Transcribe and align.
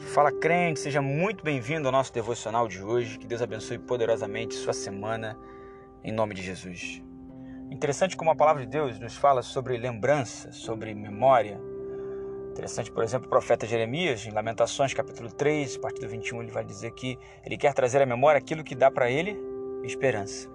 Fala 0.00 0.32
crente, 0.32 0.80
seja 0.80 1.00
muito 1.00 1.44
bem-vindo 1.44 1.86
ao 1.86 1.92
nosso 1.92 2.12
devocional 2.12 2.66
de 2.66 2.82
hoje. 2.82 3.16
Que 3.16 3.26
Deus 3.26 3.42
abençoe 3.42 3.78
poderosamente 3.78 4.54
sua 4.54 4.72
semana, 4.72 5.38
em 6.02 6.10
nome 6.10 6.34
de 6.34 6.42
Jesus. 6.42 7.00
Interessante 7.70 8.16
como 8.16 8.30
a 8.30 8.34
palavra 8.34 8.64
de 8.64 8.68
Deus 8.68 8.98
nos 8.98 9.14
fala 9.14 9.40
sobre 9.42 9.76
lembrança, 9.76 10.50
sobre 10.50 10.92
memória. 10.94 11.60
Interessante, 12.50 12.90
por 12.90 13.04
exemplo, 13.04 13.26
o 13.26 13.30
profeta 13.30 13.66
Jeremias, 13.66 14.26
em 14.26 14.30
Lamentações, 14.30 14.92
capítulo 14.92 15.30
3, 15.30 15.76
a 15.76 15.80
partir 15.80 16.00
do 16.00 16.08
21, 16.08 16.42
ele 16.42 16.50
vai 16.50 16.64
dizer 16.64 16.90
que 16.92 17.16
ele 17.44 17.56
quer 17.56 17.72
trazer 17.72 18.02
à 18.02 18.06
memória 18.06 18.38
aquilo 18.38 18.64
que 18.64 18.74
dá 18.74 18.90
para 18.90 19.08
ele 19.08 19.38
esperança. 19.84 20.48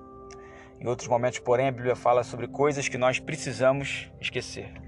Em 0.82 0.88
outros 0.88 1.08
momentos, 1.08 1.40
porém, 1.40 1.70
a 1.70 1.72
Bíblia 1.72 1.96
fala 1.96 2.24
sobre 2.24 2.48
coisas 2.48 2.90
que 2.90 2.98
nós 2.98 3.20
precisamos 3.20 4.12
esquecer. 4.20 4.85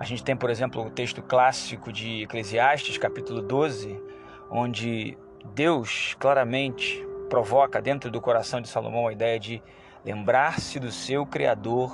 A 0.00 0.04
gente 0.04 0.24
tem, 0.24 0.34
por 0.34 0.48
exemplo, 0.48 0.82
o 0.86 0.90
texto 0.90 1.20
clássico 1.20 1.92
de 1.92 2.22
Eclesiastes, 2.22 2.96
capítulo 2.96 3.42
12, 3.42 4.02
onde 4.50 5.18
Deus 5.54 6.16
claramente 6.18 7.06
provoca 7.28 7.82
dentro 7.82 8.10
do 8.10 8.18
coração 8.18 8.62
de 8.62 8.68
Salomão 8.70 9.08
a 9.08 9.12
ideia 9.12 9.38
de 9.38 9.62
lembrar-se 10.02 10.80
do 10.80 10.90
seu 10.90 11.26
Criador 11.26 11.92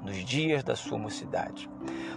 nos 0.00 0.24
dias 0.24 0.62
da 0.62 0.76
sua 0.76 0.96
mocidade. 0.96 1.68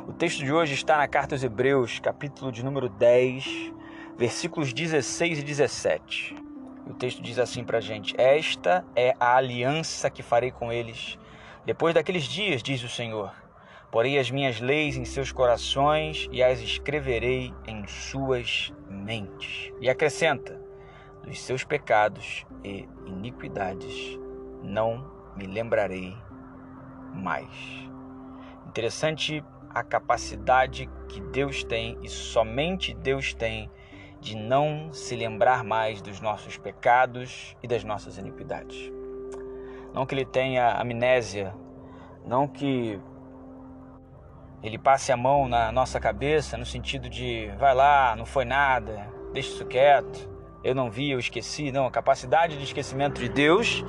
O 0.07 0.13
texto 0.13 0.45
de 0.45 0.53
hoje 0.53 0.75
está 0.75 0.97
na 0.97 1.07
carta 1.07 1.33
aos 1.33 1.43
Hebreus, 1.43 1.97
capítulo 1.97 2.51
de 2.51 2.63
número 2.63 2.87
10, 2.87 3.73
versículos 4.15 4.71
16 4.71 5.39
e 5.39 5.41
17. 5.41 6.35
O 6.85 6.93
texto 6.93 7.23
diz 7.23 7.39
assim 7.39 7.63
para 7.63 7.79
a 7.79 7.81
gente: 7.81 8.13
Esta 8.21 8.85
é 8.95 9.15
a 9.19 9.35
aliança 9.35 10.11
que 10.11 10.21
farei 10.21 10.51
com 10.51 10.71
eles 10.71 11.17
depois 11.65 11.95
daqueles 11.95 12.25
dias, 12.25 12.61
diz 12.61 12.83
o 12.83 12.89
Senhor 12.89 13.42
Porei 13.93 14.17
as 14.17 14.31
minhas 14.31 14.59
leis 14.59 14.97
em 14.97 15.05
seus 15.05 15.31
corações 15.31 16.27
e 16.31 16.41
as 16.41 16.59
escreverei 16.61 17.53
em 17.67 17.85
suas 17.85 18.73
mentes. 18.89 19.71
E 19.79 19.87
acrescenta: 19.87 20.59
dos 21.23 21.39
seus 21.39 21.63
pecados 21.63 22.43
e 22.63 22.89
iniquidades 23.05 24.19
não 24.63 25.07
me 25.37 25.45
lembrarei 25.45 26.17
mais. 27.13 27.47
Interessante 28.67 29.45
a 29.69 29.83
capacidade 29.83 30.89
que 31.07 31.21
Deus 31.21 31.63
tem 31.63 31.95
e 32.01 32.09
somente 32.09 32.95
Deus 32.95 33.35
tem 33.35 33.69
de 34.19 34.35
não 34.35 34.91
se 34.91 35.15
lembrar 35.15 35.63
mais 35.63 36.01
dos 36.01 36.19
nossos 36.19 36.57
pecados 36.57 37.55
e 37.61 37.67
das 37.67 37.83
nossas 37.83 38.17
iniquidades. 38.17 38.91
Não 39.93 40.03
que 40.03 40.15
ele 40.15 40.25
tenha 40.25 40.71
amnésia, 40.81 41.53
não 42.25 42.47
que 42.47 42.99
ele 44.63 44.77
passe 44.77 45.11
a 45.11 45.17
mão 45.17 45.47
na 45.47 45.71
nossa 45.71 45.99
cabeça 45.99 46.57
no 46.57 46.65
sentido 46.65 47.09
de 47.09 47.51
vai 47.59 47.75
lá, 47.75 48.15
não 48.15 48.25
foi 48.25 48.45
nada, 48.45 49.07
deixa 49.33 49.49
isso 49.49 49.65
quieto, 49.65 50.29
eu 50.63 50.73
não 50.73 50.89
vi, 50.89 51.11
eu 51.11 51.19
esqueci. 51.19 51.71
Não, 51.71 51.85
a 51.85 51.91
capacidade 51.91 52.57
de 52.57 52.63
esquecimento 52.63 53.19
de 53.19 53.27
Deus 53.27 53.83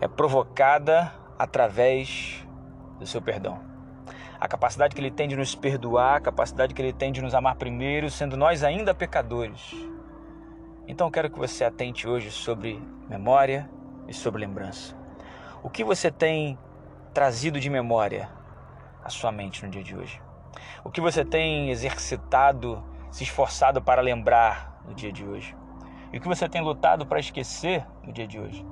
é 0.00 0.08
provocada 0.08 1.14
através 1.38 2.44
do 2.98 3.06
seu 3.06 3.22
perdão. 3.22 3.60
A 4.40 4.48
capacidade 4.48 4.94
que 4.94 5.00
ele 5.00 5.12
tem 5.12 5.28
de 5.28 5.36
nos 5.36 5.54
perdoar, 5.54 6.16
a 6.16 6.20
capacidade 6.20 6.74
que 6.74 6.82
ele 6.82 6.92
tem 6.92 7.12
de 7.12 7.22
nos 7.22 7.34
amar 7.34 7.54
primeiro, 7.54 8.10
sendo 8.10 8.36
nós 8.36 8.64
ainda 8.64 8.92
pecadores. 8.92 9.72
Então 10.88 11.10
quero 11.10 11.30
que 11.30 11.38
você 11.38 11.64
atente 11.64 12.08
hoje 12.08 12.30
sobre 12.30 12.82
memória 13.08 13.70
e 14.08 14.12
sobre 14.12 14.40
lembrança. 14.40 14.96
O 15.62 15.70
que 15.70 15.84
você 15.84 16.10
tem 16.10 16.58
trazido 17.14 17.60
de 17.60 17.70
memória 17.70 18.28
a 19.04 19.10
sua 19.10 19.30
mente 19.30 19.64
no 19.64 19.70
dia 19.70 19.82
de 19.82 19.94
hoje? 19.94 20.20
O 20.82 20.90
que 20.90 21.00
você 21.00 21.24
tem 21.24 21.70
exercitado, 21.70 22.82
se 23.10 23.22
esforçado 23.22 23.82
para 23.82 24.00
lembrar 24.00 24.80
no 24.86 24.94
dia 24.94 25.12
de 25.12 25.24
hoje? 25.24 25.54
E 26.12 26.18
o 26.18 26.20
que 26.20 26.28
você 26.28 26.48
tem 26.48 26.62
lutado 26.62 27.04
para 27.06 27.20
esquecer 27.20 27.86
no 28.02 28.12
dia 28.12 28.26
de 28.26 28.40
hoje? 28.40 28.64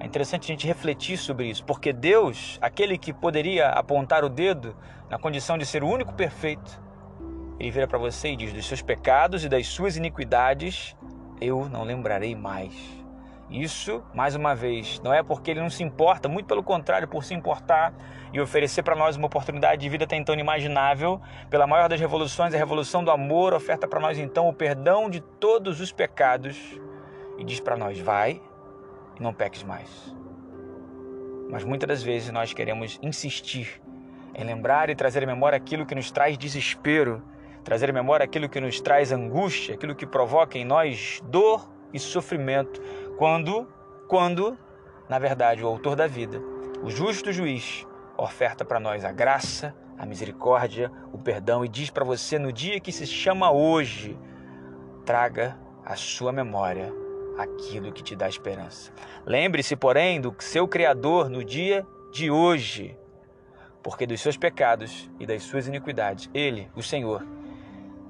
É 0.00 0.04
interessante 0.04 0.44
a 0.44 0.46
gente 0.54 0.66
refletir 0.66 1.16
sobre 1.16 1.48
isso, 1.48 1.64
porque 1.64 1.92
Deus, 1.92 2.58
aquele 2.60 2.98
que 2.98 3.12
poderia 3.12 3.68
apontar 3.68 4.24
o 4.24 4.28
dedo 4.28 4.76
na 5.08 5.18
condição 5.18 5.56
de 5.56 5.64
ser 5.64 5.82
o 5.82 5.88
único 5.88 6.12
perfeito, 6.12 6.82
ele 7.58 7.70
vira 7.70 7.86
para 7.86 7.98
você 7.98 8.32
e 8.32 8.36
diz: 8.36 8.52
Dos 8.52 8.66
seus 8.66 8.82
pecados 8.82 9.44
e 9.44 9.48
das 9.48 9.66
suas 9.66 9.96
iniquidades 9.96 10.94
eu 11.40 11.68
não 11.68 11.82
lembrarei 11.82 12.34
mais. 12.34 12.74
Isso, 13.48 14.02
mais 14.12 14.34
uma 14.34 14.56
vez, 14.56 15.00
não 15.04 15.14
é 15.14 15.22
porque 15.22 15.52
ele 15.52 15.60
não 15.60 15.70
se 15.70 15.82
importa, 15.82 16.28
muito 16.28 16.46
pelo 16.46 16.64
contrário, 16.64 17.06
por 17.06 17.22
se 17.22 17.32
importar 17.32 17.94
e 18.32 18.40
oferecer 18.40 18.82
para 18.82 18.96
nós 18.96 19.16
uma 19.16 19.26
oportunidade 19.26 19.80
de 19.80 19.88
vida 19.88 20.04
até 20.04 20.16
então 20.16 20.34
inimaginável, 20.34 21.20
pela 21.48 21.66
maior 21.66 21.88
das 21.88 22.00
revoluções, 22.00 22.52
a 22.52 22.58
revolução 22.58 23.04
do 23.04 23.10
amor, 23.10 23.54
oferta 23.54 23.86
para 23.86 24.00
nós 24.00 24.18
então 24.18 24.48
o 24.48 24.52
perdão 24.52 25.08
de 25.08 25.20
todos 25.20 25.80
os 25.80 25.92
pecados 25.92 26.80
e 27.38 27.44
diz 27.44 27.60
para 27.60 27.76
nós: 27.76 27.98
vai 28.00 28.40
e 29.18 29.22
não 29.22 29.32
peques 29.32 29.62
mais. 29.62 30.14
Mas 31.48 31.62
muitas 31.62 31.88
das 31.88 32.02
vezes 32.02 32.30
nós 32.32 32.52
queremos 32.52 32.98
insistir 33.00 33.80
em 34.34 34.44
lembrar 34.44 34.90
e 34.90 34.96
trazer 34.96 35.22
à 35.22 35.26
memória 35.26 35.56
aquilo 35.56 35.86
que 35.86 35.94
nos 35.94 36.10
traz 36.10 36.36
desespero, 36.36 37.22
trazer 37.62 37.90
à 37.90 37.92
memória 37.92 38.24
aquilo 38.24 38.48
que 38.48 38.60
nos 38.60 38.80
traz 38.80 39.12
angústia, 39.12 39.76
aquilo 39.76 39.94
que 39.94 40.04
provoca 40.04 40.58
em 40.58 40.64
nós 40.64 41.22
dor 41.24 41.70
e 41.92 41.98
sofrimento 41.98 42.80
quando, 43.16 43.66
quando, 44.08 44.58
na 45.08 45.18
verdade, 45.18 45.64
o 45.64 45.66
autor 45.66 45.96
da 45.96 46.06
vida, 46.06 46.40
o 46.82 46.90
justo 46.90 47.32
juiz, 47.32 47.86
oferta 48.16 48.64
para 48.64 48.78
nós 48.78 49.04
a 49.04 49.12
graça, 49.12 49.74
a 49.98 50.04
misericórdia, 50.04 50.92
o 51.12 51.18
perdão 51.18 51.64
e 51.64 51.68
diz 51.68 51.90
para 51.90 52.04
você 52.04 52.38
no 52.38 52.52
dia 52.52 52.78
que 52.78 52.92
se 52.92 53.06
chama 53.06 53.50
hoje, 53.50 54.18
traga 55.04 55.56
à 55.84 55.96
sua 55.96 56.32
memória 56.32 56.92
aquilo 57.38 57.92
que 57.92 58.02
te 58.02 58.14
dá 58.14 58.28
esperança. 58.28 58.92
Lembre-se, 59.24 59.76
porém, 59.76 60.20
do 60.20 60.34
seu 60.38 60.68
Criador 60.68 61.30
no 61.30 61.44
dia 61.44 61.86
de 62.12 62.30
hoje, 62.30 62.98
porque 63.82 64.06
dos 64.06 64.20
seus 64.20 64.36
pecados 64.36 65.10
e 65.18 65.26
das 65.26 65.42
suas 65.42 65.66
iniquidades, 65.66 66.28
Ele, 66.34 66.70
o 66.74 66.82
Senhor, 66.82 67.24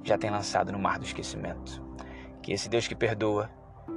já 0.03 0.17
tem 0.17 0.29
lançado 0.29 0.71
no 0.71 0.79
mar 0.79 0.99
do 0.99 1.05
esquecimento. 1.05 1.81
Que 2.41 2.53
esse 2.53 2.69
Deus 2.69 2.87
que 2.87 2.95
perdoa 2.95 3.49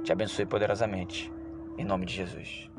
te 0.03 0.11
abençoe 0.11 0.45
poderosamente. 0.45 1.31
Em 1.77 1.85
nome 1.85 2.05
de 2.05 2.13
Jesus. 2.13 2.70